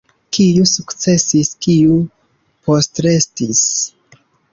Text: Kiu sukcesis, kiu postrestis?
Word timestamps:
Kiu 0.35 0.61
sukcesis, 0.69 1.51
kiu 1.65 1.97
postrestis? 2.69 3.61